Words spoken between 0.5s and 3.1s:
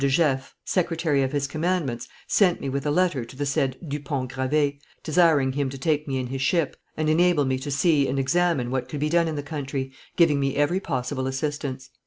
secretary of his commandments, sent me with a